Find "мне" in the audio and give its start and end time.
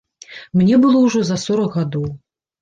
0.59-0.79